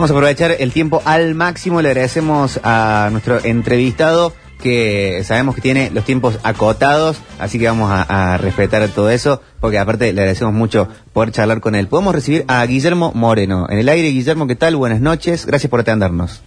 [0.00, 1.82] Vamos a aprovechar el tiempo al máximo.
[1.82, 7.90] Le agradecemos a nuestro entrevistado que sabemos que tiene los tiempos acotados, así que vamos
[7.90, 11.86] a, a respetar todo eso, porque aparte le agradecemos mucho poder charlar con él.
[11.86, 13.66] Podemos recibir a Guillermo Moreno.
[13.68, 14.74] En el aire, Guillermo, ¿qué tal?
[14.74, 15.44] Buenas noches.
[15.44, 16.42] Gracias por atendernos.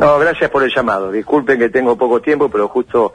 [0.00, 1.12] No, gracias por el llamado.
[1.12, 3.12] Disculpen que tengo poco tiempo, pero justo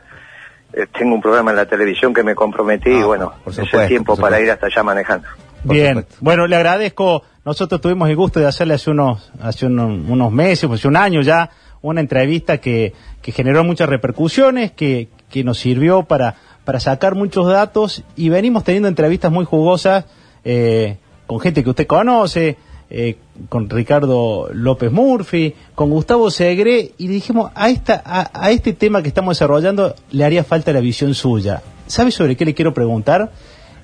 [0.71, 3.73] eh, tengo un programa en la televisión que me comprometí y Ah, bueno, por es
[3.73, 5.27] el tiempo para ir hasta allá manejando.
[5.63, 6.15] Por Bien, supuesto.
[6.21, 7.23] bueno, le agradezco.
[7.43, 11.21] Nosotros tuvimos el gusto de hacerle hace unos, hace unos, unos meses, pues un año
[11.21, 11.49] ya,
[11.81, 16.35] una entrevista que, que generó muchas repercusiones, que, que nos sirvió para,
[16.65, 20.05] para sacar muchos datos y venimos teniendo entrevistas muy jugosas
[20.43, 22.57] eh, con gente que usted conoce,
[22.91, 23.17] eh,
[23.49, 28.73] con Ricardo López Murphy, con Gustavo Segre y le dijimos a esta, a, a este
[28.73, 31.63] tema que estamos desarrollando le haría falta la visión suya.
[31.87, 33.31] ¿Sabe sobre qué le quiero preguntar?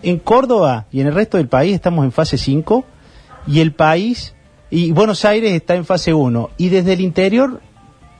[0.03, 2.85] En Córdoba y en el resto del país estamos en fase 5
[3.47, 4.35] y el país
[4.69, 7.61] y Buenos Aires está en fase 1 y desde el interior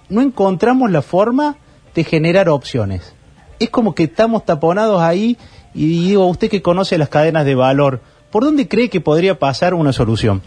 [0.09, 1.57] no encontramos la forma
[1.93, 3.13] de generar opciones.
[3.59, 5.37] Es como que estamos taponados ahí
[5.73, 9.73] y digo, usted que conoce las cadenas de valor, ¿por dónde cree que podría pasar
[9.73, 10.41] una solución?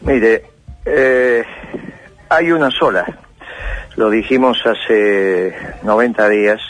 [0.00, 0.44] Mire,
[0.84, 1.42] eh,
[2.28, 3.04] hay una sola.
[3.96, 6.60] Lo dijimos hace 90 días,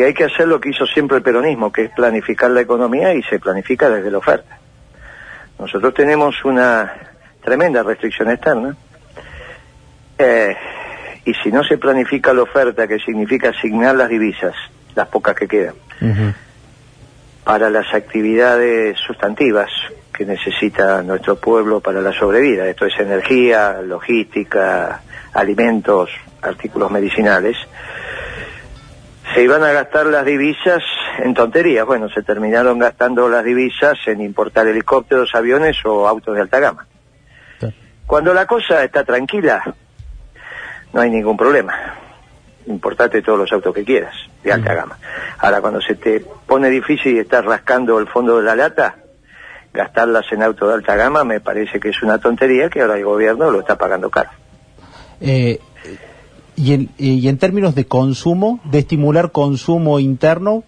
[0.00, 3.12] que hay que hacer lo que hizo siempre el peronismo, que es planificar la economía
[3.12, 4.58] y se planifica desde la oferta.
[5.58, 6.90] Nosotros tenemos una
[7.42, 8.74] tremenda restricción externa.
[10.16, 10.56] Eh,
[11.26, 14.54] y si no se planifica la oferta, que significa asignar las divisas,
[14.94, 15.74] las pocas que quedan,
[17.44, 19.68] para las actividades sustantivas
[20.14, 22.66] que necesita nuestro pueblo para la sobrevida.
[22.66, 25.02] Esto es energía, logística,
[25.34, 26.08] alimentos,
[26.40, 27.58] artículos medicinales.
[29.34, 30.82] Se iban a gastar las divisas
[31.18, 31.86] en tonterías.
[31.86, 36.86] Bueno, se terminaron gastando las divisas en importar helicópteros, aviones o autos de alta gama.
[38.06, 39.62] Cuando la cosa está tranquila,
[40.92, 41.74] no hay ningún problema.
[42.66, 44.98] Importate todos los autos que quieras, de alta gama.
[45.38, 48.96] Ahora, cuando se te pone difícil y estás rascando el fondo de la lata,
[49.72, 53.04] gastarlas en autos de alta gama me parece que es una tontería que ahora el
[53.04, 54.30] gobierno lo está pagando caro.
[55.20, 55.60] Eh,
[56.60, 60.62] y, en, y en términos de consumo, de estimular consumo interno,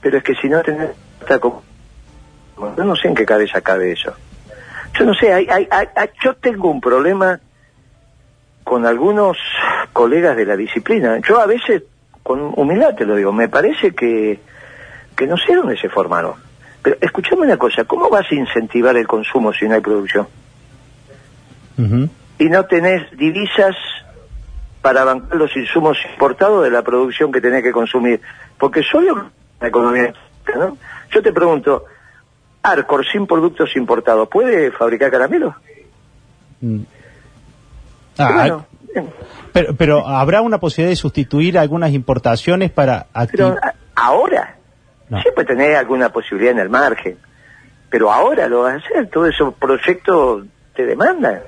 [0.00, 0.90] Pero es que si no tenés...
[1.28, 4.14] Yo no sé en qué cabeza cabe eso.
[4.98, 7.38] Yo no sé, hay, hay, hay- yo tengo un problema
[8.64, 9.36] con algunos
[9.92, 11.18] colegas de la disciplina.
[11.28, 11.82] Yo a veces,
[12.22, 14.40] con humildad te lo digo, me parece que,
[15.16, 16.34] que no sé dónde se formaron.
[16.82, 20.26] Pero escuchame una cosa, ¿cómo vas a incentivar el consumo si no hay producción?
[22.38, 23.76] y no tenés divisas
[24.86, 28.20] para bancar los insumos importados de la producción que tenés que consumir.
[28.56, 29.30] Porque solo
[29.60, 30.14] la economía,
[30.54, 30.78] ¿no?
[31.10, 31.86] Yo te pregunto,
[32.62, 35.56] Arcor sin productos importados, ¿puede fabricar caramelos?
[36.60, 36.78] mm.
[38.18, 38.66] Ah, bueno,
[39.52, 44.54] pero, pero habrá una posibilidad de sustituir algunas importaciones para pero acti- a- ahora,
[45.10, 45.20] No.
[45.20, 47.18] siempre tenés alguna posibilidad en el margen,
[47.90, 50.46] pero ahora lo vas a hacer, todos esos proyectos
[50.76, 51.40] te demandan,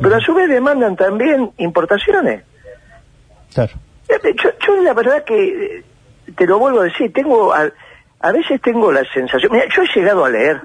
[0.00, 2.44] pero a su vez demandan también importaciones.
[3.54, 3.72] Claro.
[4.08, 5.84] Yo, yo la verdad que, eh,
[6.36, 7.70] te lo vuelvo a decir, tengo, a,
[8.20, 10.60] a veces tengo la sensación, mira, yo he llegado a leer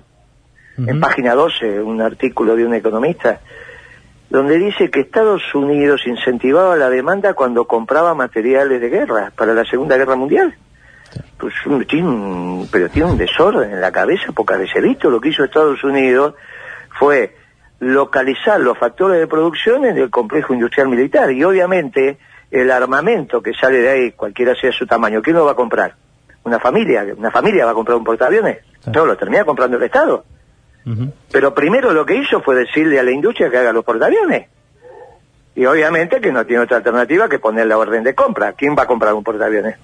[0.77, 3.41] en página 12 un artículo de un economista
[4.29, 9.66] donde dice que Estados Unidos incentivaba la demanda cuando compraba materiales de guerra para la
[9.66, 10.56] Segunda Guerra Mundial.
[11.38, 15.09] Pues un- tiene un- pero tiene un desorden en la cabeza, pocas veces he visto.
[15.09, 16.35] Lo que hizo Estados Unidos
[17.00, 17.35] fue
[17.79, 22.19] localizar los factores de producción en el complejo industrial militar y obviamente
[22.51, 25.95] el armamento que sale de ahí, cualquiera sea su tamaño, ¿quién lo va a comprar?
[26.43, 28.59] Una familia, una familia va a comprar un portaaviones.
[28.93, 30.23] No, lo termina comprando el Estado.
[31.31, 34.47] Pero primero lo que hizo fue decirle a la industria que haga los portaaviones.
[35.55, 38.53] Y obviamente que no tiene otra alternativa que poner la orden de compra.
[38.53, 39.75] ¿Quién va a comprar un portaaviones?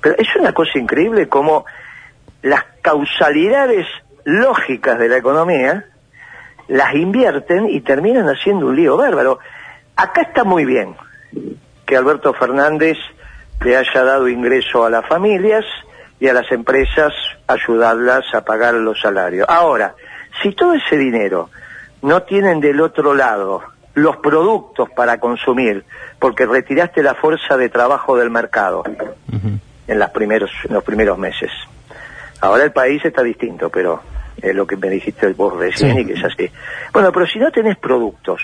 [0.00, 1.64] Pero es una cosa increíble como
[2.42, 3.86] las causalidades
[4.24, 5.86] lógicas de la economía
[6.68, 9.40] las invierten y terminan haciendo un lío bárbaro.
[9.96, 10.94] Acá está muy bien
[11.86, 12.98] que Alberto Fernández
[13.64, 15.64] le haya dado ingreso a las familias
[16.18, 17.12] y a las empresas
[17.46, 19.46] ayudarlas a pagar los salarios.
[19.48, 19.94] Ahora,
[20.42, 21.50] si todo ese dinero
[22.02, 23.62] no tienen del otro lado
[23.94, 25.84] los productos para consumir,
[26.18, 28.84] porque retiraste la fuerza de trabajo del mercado,
[29.86, 31.50] en, las primeros, en los primeros meses.
[32.40, 34.00] Ahora el país está distinto, pero
[34.40, 36.00] es lo que me dijiste vos recién Sí.
[36.00, 36.50] y que es así.
[36.92, 38.40] Bueno, pero si no tenés productos,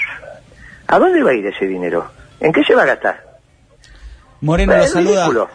[0.87, 2.11] ¿a dónde va a ir ese dinero?
[2.41, 3.25] ¿En qué se va a gastar?
[4.41, 5.23] Moreno lo saluda.
[5.25, 5.49] ridículo.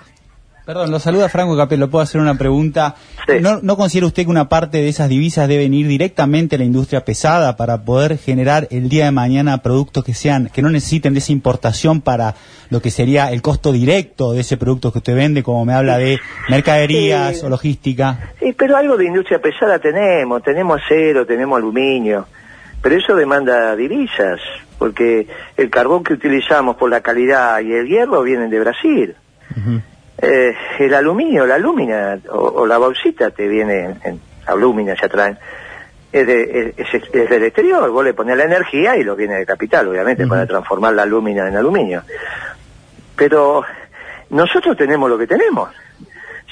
[0.65, 1.89] Perdón, lo saluda Franco Capello.
[1.89, 2.95] ¿Puedo hacer una pregunta?
[3.27, 3.33] Sí.
[3.41, 6.63] ¿No, ¿No considera usted que una parte de esas divisas deben ir directamente a la
[6.63, 11.12] industria pesada para poder generar el día de mañana productos que sean que no necesiten
[11.13, 12.35] de esa importación para
[12.69, 15.97] lo que sería el costo directo de ese producto que usted vende, como me habla
[15.97, 17.45] de mercaderías Sí.
[17.45, 18.31] o logística?
[18.39, 22.25] Sí, pero algo de industria pesada tenemos, tenemos acero, tenemos aluminio,
[22.81, 24.39] pero eso demanda divisas,
[24.77, 25.27] porque
[25.57, 29.15] el carbón que utilizamos por la calidad y el hierro vienen de Brasil.
[30.21, 35.09] Eh, el aluminio, la alúmina o, o la bauxita te viene en, en alúmina, ya
[35.09, 35.37] traen.
[36.11, 39.45] Es, de- es- es- del exterior, vos le pones la energía y lo viene de
[39.45, 42.03] capital, obviamente, para transformar la alúmina en aluminio.
[43.15, 43.63] Pero
[44.29, 45.69] nosotros tenemos lo que tenemos.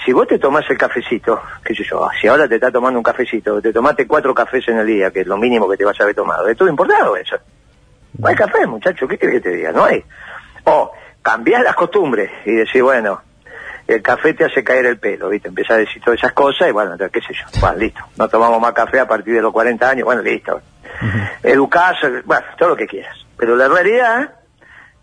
[0.04, 3.04] Si vos te tomás el cafecito, qué sé yo, si ahora te estás tomando un
[3.04, 6.00] cafecito, te tomaste cuatro cafés en el día, que es lo mínimo que te vas
[6.00, 7.36] a haber tomado, es todo importado eso.
[8.18, 9.72] No hay café, muchacho, ¿qué querés que te diga?
[9.72, 10.04] No hay.
[10.66, 10.92] O
[11.22, 13.22] cambiás las costumbres y decís, bueno,
[13.88, 15.48] el café te hace caer el pelo, ¿viste?
[15.48, 18.02] Empezás a decir todas esas cosas y bueno, entonces, qué sé yo, bueno, listo.
[18.18, 20.62] No tomamos más café a partir de los 40 años, bueno, listo.
[21.44, 23.18] Educás, bueno, todo lo que quieras.
[23.38, 24.34] Pero la realidad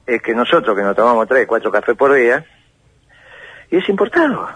[0.06, 2.44] es que nosotros que nos tomamos tres, cuatro cafés por día,
[3.70, 4.48] y es importado.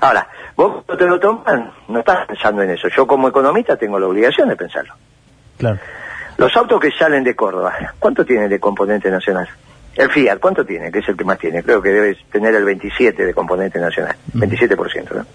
[0.00, 2.88] Ahora, vos no te lo toman, no estás pensando en eso.
[2.88, 4.94] Yo como economista tengo la obligación de pensarlo.
[5.58, 5.78] Claro.
[6.40, 9.46] Los autos que salen de Córdoba, ¿cuánto tiene de componente nacional?
[9.94, 10.90] El Fiat, ¿cuánto tiene?
[10.90, 11.62] Que es el que más tiene.
[11.62, 14.16] Creo que debe tener el 27 de componente nacional.
[14.32, 15.26] 27%,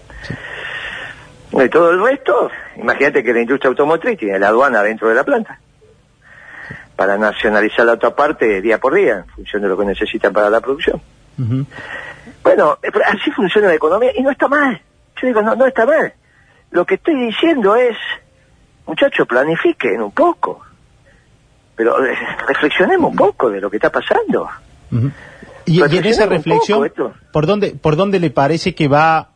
[1.52, 1.62] ¿no?
[1.62, 5.22] Y todo el resto, imagínate que la industria automotriz tiene la aduana dentro de la
[5.22, 5.60] planta.
[6.96, 10.50] Para nacionalizar la otra parte día por día, en función de lo que necesitan para
[10.50, 11.00] la producción.
[12.42, 14.82] Bueno, así funciona la economía y no está mal.
[15.22, 16.12] Yo digo, no, no está mal.
[16.72, 17.96] Lo que estoy diciendo es,
[18.86, 20.65] muchachos, planifiquen un poco.
[21.76, 22.14] Pero eh,
[22.48, 24.48] reflexionemos un poco de lo que está pasando.
[25.66, 26.90] Y, y en esa reflexión.
[27.32, 29.28] ¿por dónde, ¿por dónde le parece que va?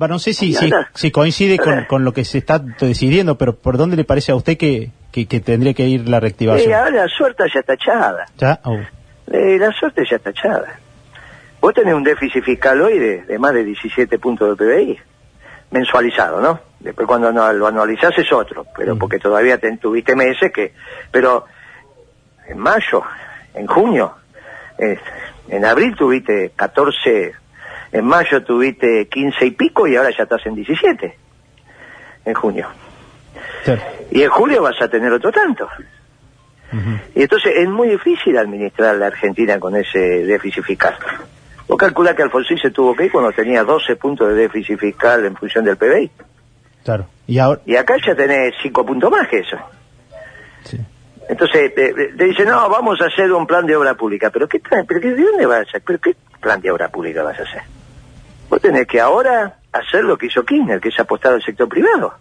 [0.00, 0.54] va, no sé si,
[0.94, 4.34] si, coincide con, con lo que se está decidiendo, pero ¿por dónde le parece a
[4.34, 6.70] usted que, que, que tendría que ir la reactivación?
[6.70, 8.26] Eh, ahora la suerte ya está echada.
[8.36, 8.60] ¿Ya?
[8.64, 8.76] Oh.
[9.32, 10.78] Eh, la suerte ya está echada.
[11.60, 14.98] Vos tenés un déficit fiscal hoy de, de más de 17 puntos de PBI,
[15.70, 16.60] mensualizado, ¿no?
[16.80, 18.98] Después cuando no- lo anualizás es otro, pero Mm.
[18.98, 20.74] porque todavía ten- tuviste meses que...
[21.10, 21.46] Pero
[22.46, 23.02] en mayo,
[23.54, 24.14] en junio,
[24.78, 24.98] eh,
[25.48, 27.32] en abril tuviste 14,
[27.92, 31.16] en mayo tuviste 15 y pico y ahora ya estás en 17,
[32.24, 32.68] en junio.
[33.64, 33.82] Claro.
[34.10, 35.68] Y en julio vas a tener otro tanto.
[37.14, 40.96] Y entonces es muy difícil administrar la Argentina con ese déficit fiscal.
[41.68, 45.24] Vos calculás que Alfonsín se tuvo que ir cuando tenía 12 puntos de déficit fiscal
[45.24, 46.10] en función del PBI.
[46.82, 47.06] Claro.
[47.28, 49.56] Y ahora, Y acá ya tenés 5 puntos más que eso.
[50.64, 50.78] sí.
[51.28, 54.30] Entonces eh, eh, te dicen, no, vamos a hacer un plan de obra pública.
[54.30, 55.82] ¿Pero qué, pero de dónde vas a hacer?
[55.84, 57.62] ¿Pero qué plan de obra pública vas a hacer?
[58.48, 62.14] Vos tenés que ahora hacer lo que hizo Kirchner, que es apostar al sector privado.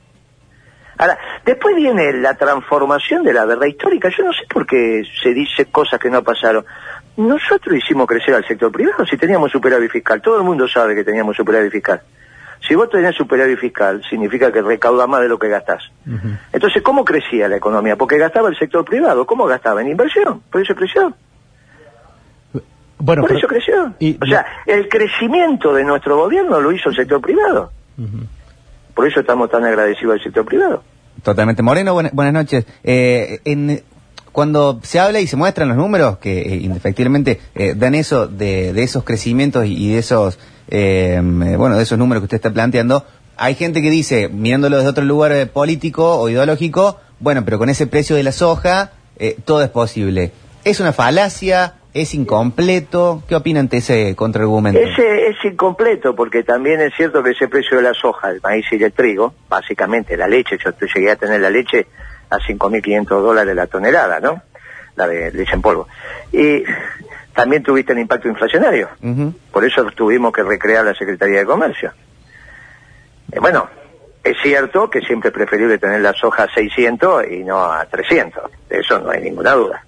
[0.98, 4.10] Ahora, después viene la transformación de la verdad histórica.
[4.10, 6.66] Yo no sé por qué se dice cosas que no pasaron.
[7.18, 10.22] Nosotros hicimos crecer al sector privado si teníamos superávit fiscal.
[10.22, 12.02] Todo el mundo sabe que teníamos superávit fiscal.
[12.68, 15.84] Si vos tenés superávit fiscal, significa que recauda más de lo que gastás.
[16.54, 17.96] Entonces, ¿cómo crecía la economía?
[17.98, 19.26] Porque gastaba el sector privado.
[19.26, 19.82] ¿Cómo gastaba?
[19.82, 20.42] En inversión.
[20.50, 21.14] Por eso creció.
[23.00, 23.94] Bueno, Por pero- eso creció.
[24.00, 27.72] y- o sea, el crecimiento de nuestro gobierno lo hizo el sector privado.
[28.96, 30.84] Por eso estamos tan agradecidos al sector privado.
[31.22, 31.62] Totalmente.
[31.64, 32.66] Moreno, buena- buenas noches.
[32.84, 33.82] Eh, en,
[34.32, 38.72] cuando se habla y se muestran los números, que eh, indefectiblemente eh, dan eso de,
[38.74, 40.40] de esos crecimientos y, y de esos,
[40.70, 43.06] eh, eh, bueno, de esos números que usted está planteando,
[43.38, 47.70] hay gente que dice, mirándolo desde otro lugar eh, político o ideológico, bueno, pero con
[47.70, 50.32] ese precio de la soja, eh, todo es posible.
[50.64, 51.76] ¿Es una falacia?
[51.94, 53.24] ¿Es incompleto?
[53.28, 54.80] ¿Qué opina ante ese contraargumento?
[54.80, 58.66] Ese es incompleto porque también es cierto que ese precio de la soja, el maíz
[58.72, 61.88] y el trigo, básicamente la leche, yo llegué a tener la leche
[62.30, 64.42] a 5.500 dólares la tonelada, ¿no?
[64.96, 65.88] La de leche en polvo.
[66.32, 66.64] Y
[67.34, 68.90] también tuviste el impacto inflacionario.
[69.52, 71.92] Por eso tuvimos que recrear la Secretaría de Comercio.
[73.32, 73.68] Eh, bueno,
[74.24, 78.52] es cierto que siempre es preferible tener la soja a 600 y no a 300.
[78.70, 79.84] De eso no hay ninguna duda.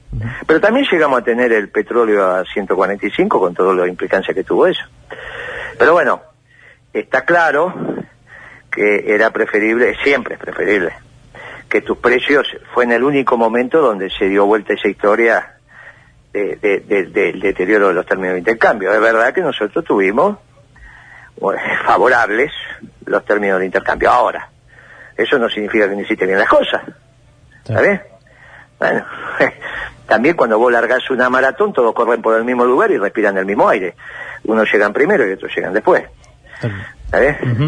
[0.47, 4.67] Pero también llegamos a tener el petróleo a 145 con toda la implicancia que tuvo
[4.67, 4.83] eso.
[5.77, 6.21] Pero bueno,
[6.93, 7.73] está claro
[8.71, 10.93] que era preferible, siempre es preferible,
[11.69, 15.54] que tus precios fue en el único momento donde se dio vuelta esa historia
[16.35, 18.91] de- de- de- del deterioro de los términos de intercambio.
[18.93, 20.37] Es verdad que nosotros tuvimos
[21.39, 22.51] bueno, favorables
[23.05, 24.09] los términos de intercambio.
[24.11, 24.49] Ahora,
[25.17, 26.81] eso no significa que necesiten bien las cosas.
[27.63, 28.01] ¿Está bien?
[28.79, 29.05] Bueno,
[30.07, 33.45] también cuando vos largás una maratón, todos corren por el mismo lugar y respiran el
[33.45, 33.95] mismo aire.
[34.43, 36.03] Unos llegan primero y otros llegan después.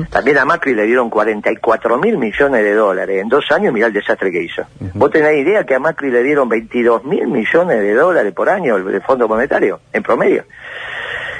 [0.10, 3.22] También a Macri le dieron 44 mil millones de dólares.
[3.22, 4.64] En dos años, mirá el desastre que hizo.
[4.94, 8.76] ¿Vos tenés idea que a Macri le dieron 22 mil millones de dólares por año
[8.78, 10.46] el, el Fondo Monetario, en promedio?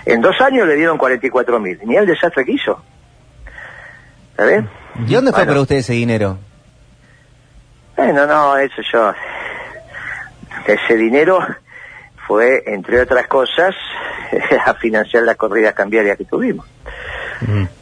[0.06, 1.80] En dos años le dieron 44 mil.
[1.84, 2.82] Mirá el desastre que hizo.
[4.38, 4.64] ¿Sabes?
[5.08, 5.52] ¿Y dónde fue Bueno.
[5.52, 6.38] para usted ese dinero?
[7.96, 9.14] Bueno, no, eso yo.
[10.66, 11.40] Ese dinero
[12.28, 13.76] fue, entre otras cosas,
[14.66, 16.66] a financiar las corridas cambiarias que tuvimos.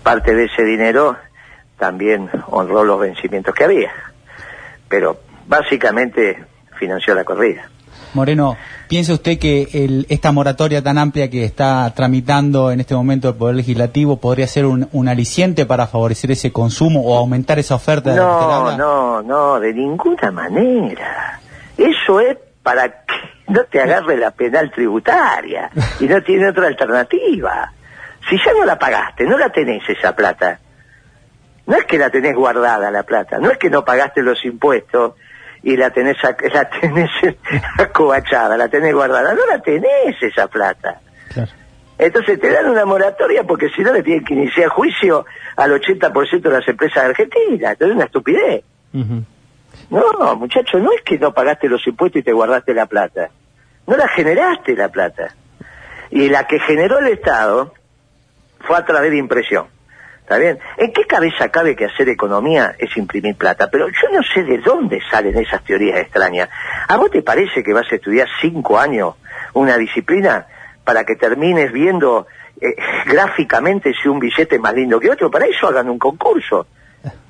[0.03, 1.17] Parte de ese dinero
[1.77, 3.91] también honró los vencimientos que había.
[4.87, 6.43] Pero básicamente
[6.79, 7.69] financió la corrida.
[8.13, 8.55] Moreno,
[8.87, 13.35] ¿piensa usted que el- esta moratoria tan amplia que está tramitando en este momento el
[13.35, 18.11] Poder Legislativo podría ser un, un aliciente para favorecer ese consumo o aumentar esa oferta
[18.11, 21.41] de No, no, no, de ninguna manera.
[21.77, 23.15] Eso es para que
[23.49, 25.69] no te agarre la penal tributaria
[25.99, 27.73] y no tiene otra alternativa.
[28.29, 30.59] Si ya no la pagaste, no la tenés esa plata.
[31.67, 35.13] No es que la tenés guardada la plata, no es que no pagaste los impuestos
[35.63, 36.17] y la tenés,
[36.53, 37.09] la tenés
[37.77, 41.01] acobachada, la tenés guardada, no la tenés esa plata.
[41.33, 41.51] Claro.
[41.97, 46.41] Entonces te dan una moratoria porque si no le tienen que iniciar juicio al 80%
[46.41, 47.71] de las empresas argentinas.
[47.71, 48.63] Entonces es una estupidez.
[49.89, 53.29] No, muchacho, no es que no pagaste los impuestos y te guardaste la plata.
[53.87, 55.35] No la generaste la plata.
[56.11, 57.73] Y la que generó el Estado
[58.61, 59.67] fue a través de impresión.
[60.25, 60.57] ¿Está bien?
[60.77, 63.69] ¿En qué cabeza cabe que hacer economía es imprimir plata?
[63.69, 66.49] Pero yo no sé de dónde salen esas teorías extrañas.
[66.87, 69.13] ¿A vos te parece que vas a estudiar cinco años
[69.53, 70.47] una disciplina
[70.83, 72.25] para que termines viendo
[72.59, 75.29] eh, gráficamente si un billete es más lindo que otro?
[75.29, 76.65] Para eso hagan un concurso.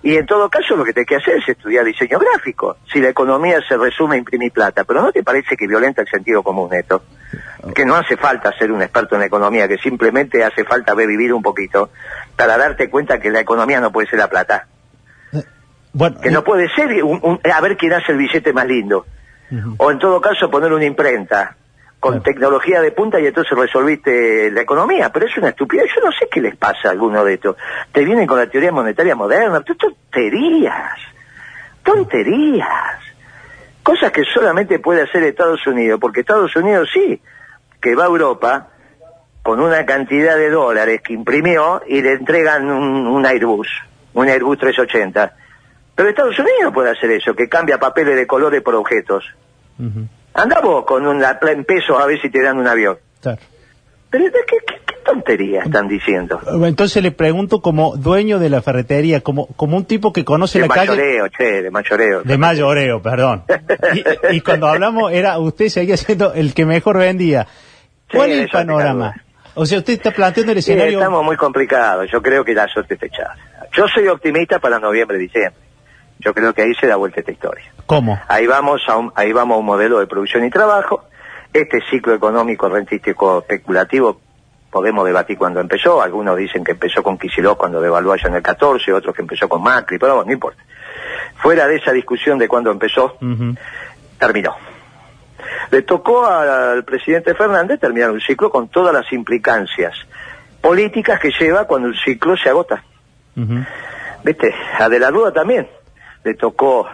[0.04, 2.78] Y en todo caso lo que te que hacer es estudiar diseño gráfico.
[2.92, 6.08] Si la economía se resume a imprimir plata, pero ¿no te parece que violenta el
[6.08, 7.04] sentido común esto?
[7.74, 11.34] Que no hace falta ser un experto en economía, que simplemente hace falta ver vivir
[11.34, 11.90] un poquito
[12.36, 14.68] para darte cuenta que la economía no puede ser la plata.
[15.94, 19.06] Bueno, Que no puede ser un- un- a ver quién hace el billete más lindo.
[19.78, 21.56] O en todo caso poner una imprenta
[22.00, 25.12] con tecnología de punta y entonces resolviste la economía.
[25.12, 25.90] Pero es una estupidez.
[25.96, 27.56] Yo no sé qué les pasa a alguno de estos.
[27.92, 29.62] Te vienen con la teoría monetaria moderna.
[29.62, 31.00] Tonterías.
[31.84, 33.00] Tonterías.
[33.82, 36.00] Cosas que solamente puede hacer Estados Unidos.
[36.00, 37.22] Porque Estados Unidos sí,
[37.82, 38.68] que va a Europa
[39.42, 43.68] con una cantidad de dólares que imprimió y le entregan un, un Airbus.
[44.14, 45.36] Un Airbus 380.
[45.96, 49.26] Pero Estados Unidos puede hacer eso, que cambia papeles de colores por objetos.
[50.36, 52.98] Anda vos con una en pesos a ver si te dan un avión.
[53.22, 53.40] Claro.
[54.10, 56.40] Pero ¿de ¿qué, qué, qué tontería están diciendo?
[56.64, 60.68] Entonces le pregunto como dueño de la ferretería, como, como un tipo que conoce De
[60.68, 60.90] la calle...
[60.92, 62.24] mayoreo, che, de mayoreo.
[62.24, 63.44] De mayoreo, perdón.
[64.30, 67.48] Y, y cuando hablamos, era usted seguía siendo el que mejor vendía.
[68.12, 69.16] ¿Cuál Sí, es el panorama?
[69.56, 71.00] O sea, usted está planteando el Sí, escenario...
[71.00, 72.10] estamos muy complicados.
[72.12, 73.36] Yo creo que la suerte está echada.
[73.74, 75.62] Yo soy optimista para noviembre, diciembre.
[76.26, 77.72] Yo creo que ahí se da vuelta esta historia.
[77.86, 78.20] ¿Cómo?
[78.28, 81.04] Ahí vamos a un, ahí vamos a un modelo de producción y trabajo.
[81.54, 84.20] Este ciclo económico rentístico especulativo
[84.72, 86.02] podemos debatir cuándo empezó.
[86.02, 89.48] Algunos dicen que empezó con Kicillof cuando devaluó allá en el 14, otros que empezó
[89.48, 90.64] con Macri, pero bueno, no importa.
[91.36, 93.18] Fuera de esa discusión de cuándo empezó,
[94.18, 94.56] terminó.
[95.70, 99.94] Le tocó al presidente Fernández terminar un ciclo con todas las implicancias
[100.60, 102.84] políticas que lleva cuando un ciclo se agota.
[104.24, 104.56] ¿Viste?
[104.80, 105.68] A De la Rúa también
[106.26, 106.88] le tocó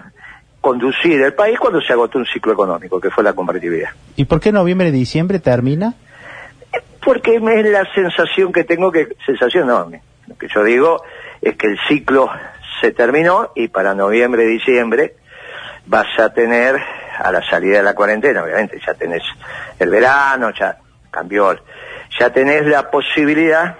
[0.59, 3.89] conducir el país cuando se agotó un ciclo económico, que fue la convertibilidad.
[4.15, 5.95] ¿Y por qué noviembre y diciembre termina?
[7.03, 10.03] Porque es la sensación que tengo que, sensación enorme.
[10.27, 11.01] Lo que yo digo
[11.41, 12.29] es que el ciclo
[12.79, 15.15] se terminó y para noviembre, diciembre
[15.87, 16.75] vas a tener,
[17.17, 19.23] a la salida de la cuarentena, obviamente, ya tenés
[19.79, 20.77] el verano, ya
[21.09, 21.55] cambió,
[22.19, 23.77] ya tenés la posibilidad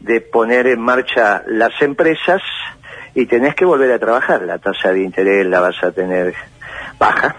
[0.00, 2.40] de poner en marcha las empresas
[3.14, 4.42] y tenés que volver a trabajar.
[4.42, 6.34] La tasa de interés la vas a tener
[6.98, 7.36] baja,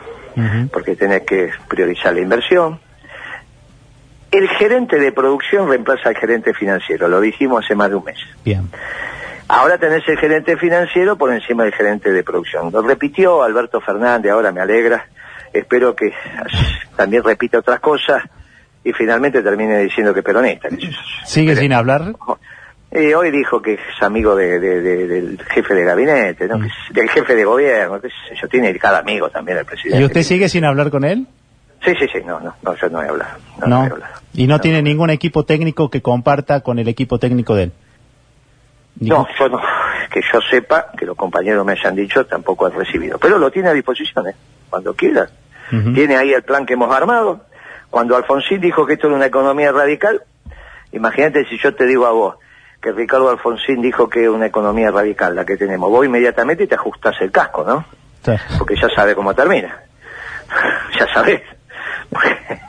[0.72, 2.80] porque tenés que priorizar la inversión.
[4.32, 8.18] El gerente de producción reemplaza al gerente financiero, lo dijimos hace más de un mes.
[8.44, 8.68] Bien.
[9.48, 12.72] Ahora tenés el gerente financiero por encima del gerente de producción.
[12.72, 15.06] Lo repitió Alberto Fernández, ahora me alegra.
[15.52, 16.12] Espero que
[16.96, 18.24] también repita otras cosas
[18.84, 20.68] y finalmente termine diciendo que es peronista.
[21.26, 22.16] ¿Sigue Pero- sin hablar?
[22.96, 26.60] Eh, hoy dijo que es amigo de, de- de- del jefe de gabinete, ¿no?
[26.60, 26.68] Mm.
[26.94, 28.10] Que del jefe de gobierno, sé
[28.40, 28.48] yo.
[28.48, 30.00] Tiene cada amigo también el presidente.
[30.00, 31.26] ¿Y usted sigue sin hablar con él?
[31.84, 33.32] Sí, sí, sí, no, no, no, yo no he hablado.
[33.60, 33.76] No, No.
[33.80, 34.14] no he hablado.
[34.34, 37.72] ¿Y no, tiene ningún equipo técnico que comparta con el equipo técnico de él?
[39.00, 39.60] No, yo no.
[40.12, 43.18] Que yo sepa, que los compañeros me hayan dicho, tampoco he recibido.
[43.18, 44.36] Pero lo tiene a disposición, ¿eh?
[44.70, 45.28] Cuando quiera.
[45.96, 47.46] Tiene ahí el plan que hemos armado.
[47.90, 50.22] Cuando Alfonsín dijo que esto era una economía radical,
[50.92, 52.36] imagínate si yo te digo a vos
[52.84, 55.90] que Ricardo Alfonsín dijo que es una economía radical la que tenemos.
[55.90, 57.86] Vos inmediatamente te ajustás el casco, ¿no?
[58.24, 58.34] Sí.
[58.58, 59.80] Porque ya sabe cómo termina.
[61.00, 61.42] ya sabés.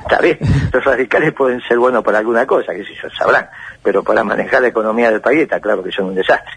[0.02, 0.38] Está bien,
[0.72, 3.48] los radicales pueden ser buenos para alguna cosa, que si yo sabrán,
[3.82, 6.52] pero para manejar la economía del país está claro que son un desastre.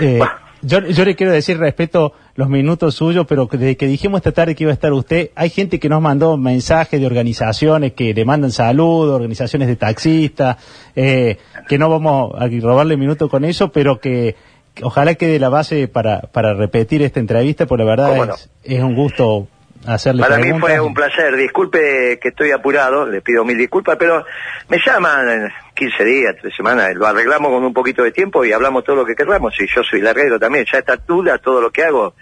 [0.00, 0.32] Eh, Bueno.
[0.62, 4.54] yo, yo le quiero decir, respeto los minutos suyos, pero desde que dijimos esta tarde
[4.54, 8.24] que iba a estar usted, hay gente que nos mandó mensajes de organizaciones que le
[8.24, 10.58] mandan saludos, organizaciones de taxistas,
[10.94, 14.36] eh, que no vamos a robarle minutos con eso, pero que,
[14.82, 18.94] ojalá quede la base para, para repetir esta entrevista, porque la verdad es, es un
[18.94, 19.48] gusto
[19.86, 20.70] hacerle Para mí preguntas.
[20.70, 21.36] fue un placer.
[21.36, 24.24] Disculpe que estoy apurado, le pido mil disculpas, pero
[24.68, 28.52] me llaman en 15 días, 3 semanas, lo arreglamos con un poquito de tiempo y
[28.52, 29.54] hablamos todo lo que querramos.
[29.60, 32.14] Y yo soy larguero también, ya está duda, todo lo que hago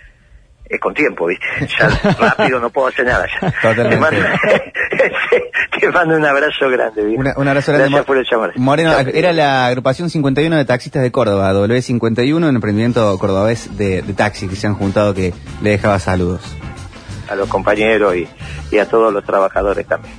[0.67, 1.45] es con tiempo, ¿viste?
[1.79, 3.27] Ya rápido no puedo hacer nada.
[3.61, 4.21] Te mando,
[5.81, 7.21] te mando un abrazo grande, ¿viste?
[7.21, 7.91] Una- un abrazo grande.
[7.91, 8.53] Gracias Mo- por el llamar.
[8.57, 14.13] Moreno, era la agrupación 51 de taxistas de Córdoba, W51, un emprendimiento cordobés de, de
[14.15, 16.57] taxis que se han juntado que le dejaba saludos.
[17.29, 18.29] A los compañeros y,
[18.71, 20.15] y a todos los trabajadores también.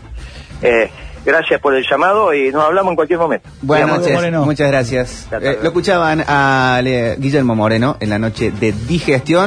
[0.62, 0.90] Eh,
[1.26, 3.50] gracias por el llamado y nos hablamos en cualquier momento.
[3.62, 4.46] Buenas noches, Moreno.
[4.46, 5.28] muchas gracias.
[5.42, 9.44] Eh, lo escuchaban a Le- Guillermo Moreno en la noche de digestión.